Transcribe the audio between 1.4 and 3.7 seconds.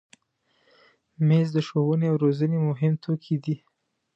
د ښوونې او روزنې مهم توکي دي.